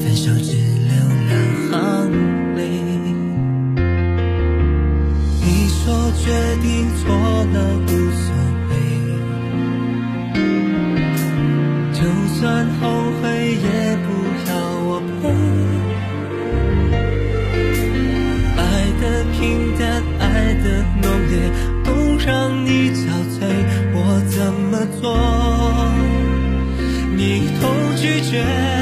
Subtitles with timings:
[0.00, 0.90] 分手只流
[1.28, 1.32] 两
[1.70, 1.72] 行
[2.56, 2.58] 泪。
[5.40, 5.76] 你说
[6.12, 6.22] 决
[6.62, 6.66] 定
[6.96, 7.02] 错
[7.52, 8.26] 了无所
[8.68, 8.72] 谓。
[11.92, 12.00] 就
[12.38, 12.40] 算
[12.80, 12.82] 后
[13.20, 13.24] 悔，
[13.54, 13.66] 也
[14.04, 14.08] 不
[14.48, 14.50] 要
[14.86, 14.90] 我
[15.20, 15.22] 陪。
[18.56, 18.60] 爱
[19.00, 19.02] 的
[19.32, 19.38] 平
[19.78, 19.82] 淡，
[20.20, 20.22] 爱
[20.62, 20.64] 的
[21.02, 21.32] 浓烈，
[21.84, 21.86] 都
[22.24, 22.26] 让
[22.64, 22.98] 你憔
[23.34, 23.40] 悴，
[23.94, 23.96] 我
[24.28, 25.04] 怎么做？
[27.16, 27.20] 你
[27.60, 27.62] 都
[27.96, 28.77] 拒绝。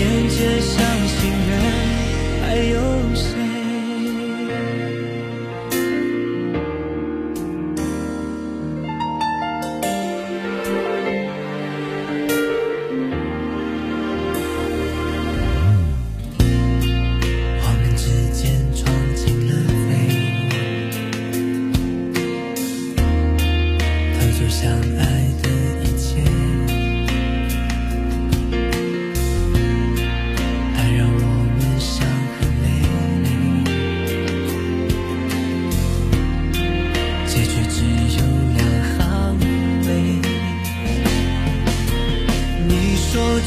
[0.00, 0.89] 寞边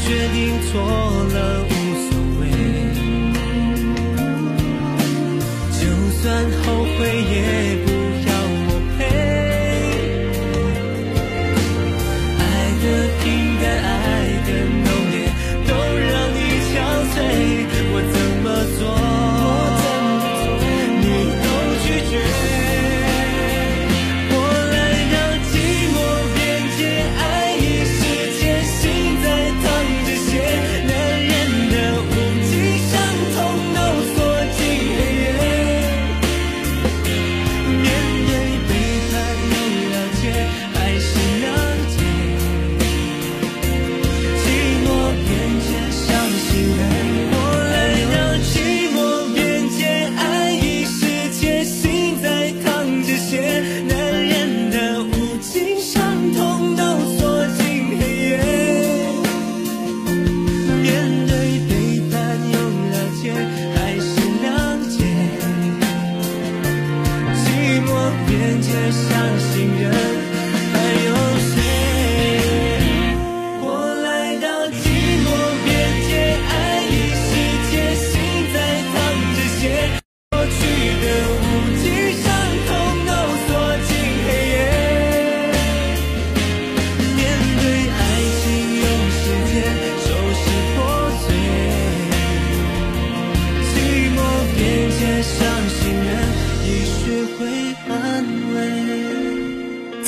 [0.06, 1.72] 决定错了无
[2.04, 2.42] 所谓，
[5.80, 5.80] 就
[6.20, 6.22] 算
[6.62, 6.98] 后悔
[7.32, 7.34] 也
[7.86, 7.88] 不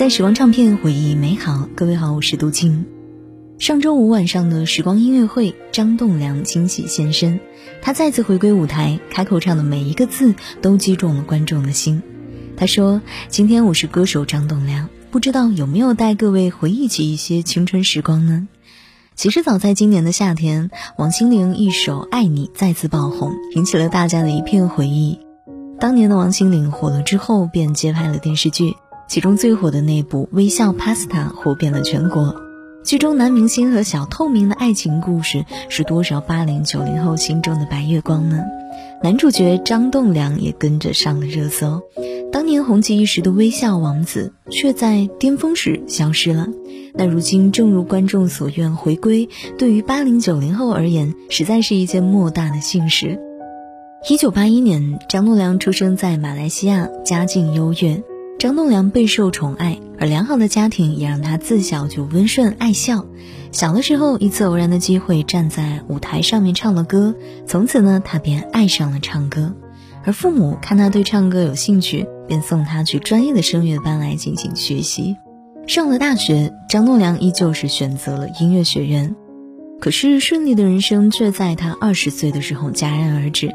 [0.08, 2.86] 时光唱片回忆美好，各位好，我是杜静。
[3.58, 7.40] 上周五晚上的时光音乐会，张栋梁惊喜现身，
[7.82, 12.02] 他再次回归舞台，开口唱的每一个字都击中了观众的心。
[12.56, 18.46] 他说：“今天我是歌手张栋梁，不知道有没有带各位回忆起一些青春时光呢？”
[19.16, 25.18] 其实早在今年的夏天，王心凌一首《爱你》再次爆红，引起了大家的一片回忆。
[25.80, 28.76] 当年的王心凌火了之后，便接拍了电视剧，
[29.08, 32.42] 其中最火的那部《微笑 Pasta》火遍了全国。
[32.84, 38.44] 剧中男明星和小透明的爱情故事，是多少八零九零后心中的白月光呢？
[39.02, 41.82] 男主角张栋梁也跟着上了热搜。
[42.32, 46.48] 当年红极一时的微笑王子，却在巅峰时消失了。
[46.94, 49.28] 那如今正如观众所愿回归，
[49.58, 53.20] 对于八零九零后而言，实在是一件莫大的幸事。
[54.08, 58.02] 一九八一年，张栋梁出生在马来西亚，家境优越。
[58.46, 63.04] 张栋梁备受宠爱，而良好的家庭也让他自小就温顺爱笑。
[63.50, 69.52] 小的时候，一次偶然的机会，站在舞台上面唱了歌，从此呢，他便爱上了唱歌。
[70.04, 75.16] 而父母看他对唱歌有兴趣，便送他去专业的声乐班来进行学习。
[75.66, 79.16] 上了大学，张栋梁依旧是选择了音乐学院。
[79.80, 83.52] 可是顺利的人生却在他二十岁的时候戛然而止。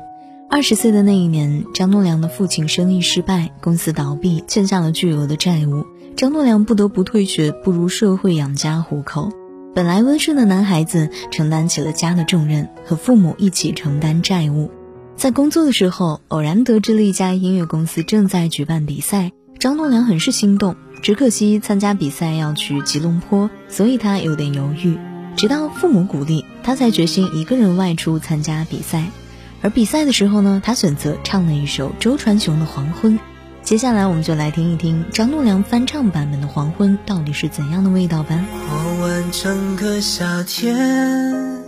[0.52, 5.86] 二十岁的那一年，张栋梁的父亲生意失败，公司倒闭，欠下了巨额的债务。
[6.18, 9.32] 张栋梁不得不退学，步入社会养家糊口。
[9.74, 14.70] 本来温顺的男孩子，承担起了家的重任，和父母一起承担债务。
[15.16, 20.76] 在工作的时候，偶然得知了一家音乐公司正在举办比赛，张栋梁很是心动。
[21.02, 24.98] 只可惜参加比赛要去吉隆坡，所以他有点犹豫。
[25.38, 29.06] 直到父母鼓励，他才决心一个人外出参加比赛。
[29.62, 33.14] 而比赛的时候呢，他选择唱了一首周传雄的《黄昏》。
[33.64, 38.44] 接下来，我们就来听一听张栋梁翻唱版本的《黄昏》到底是怎样的味道吧。
[38.68, 41.62] 过完整个夏天，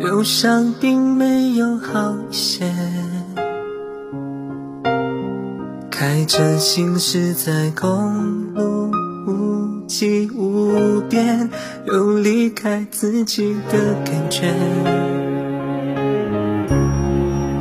[0.00, 2.70] 忧伤并没有好些。
[5.90, 8.90] 开着行驶在公路，
[9.90, 11.50] 无际无边，
[11.84, 14.46] 有离开自己的感觉。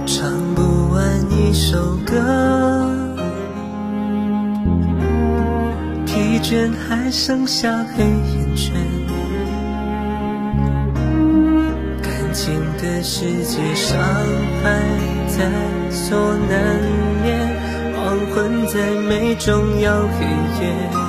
[0.05, 3.17] 唱不完一首歌，
[6.05, 8.75] 疲倦还剩下黑眼圈。
[11.99, 13.99] 感情的世界，伤
[14.61, 14.79] 害
[15.27, 15.49] 在
[15.89, 16.79] 所难
[17.23, 17.39] 免，
[17.95, 20.25] 黄昏再美终要黑
[20.63, 21.08] 夜。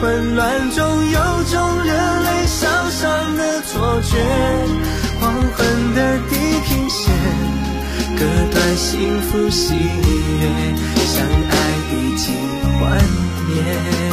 [0.00, 1.92] 混乱中有种热
[2.22, 4.16] 泪烧伤的错觉。
[5.20, 7.14] 黄昏的地平线，
[8.16, 10.42] 割断幸福喜悦，
[11.06, 11.54] 相爱
[11.92, 12.34] 已经
[12.78, 12.84] 幻
[13.48, 14.05] 灭。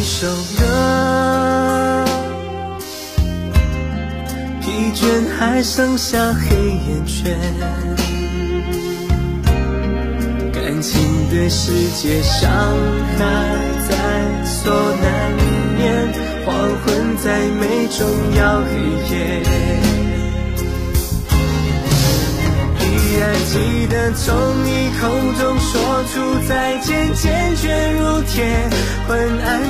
[0.00, 0.26] 一首
[0.56, 0.64] 歌。
[4.62, 5.04] 疲倦
[5.38, 7.36] 还剩下黑眼圈，
[10.54, 11.70] 感情的世
[12.00, 12.50] 界伤
[13.18, 13.20] 害
[13.90, 13.92] 在
[14.46, 15.06] 所难
[15.76, 15.84] 免，
[16.46, 18.08] 黄昏再美终
[18.38, 18.70] 要黑
[19.14, 19.14] 夜。
[22.80, 22.86] 依
[23.20, 23.52] 然记
[23.88, 24.24] 得从
[24.64, 25.02] 你口
[25.38, 25.70] 中说
[26.14, 26.14] 出
[26.48, 27.68] 再见，坚决
[27.98, 28.46] 如铁，
[29.06, 29.69] 昏暗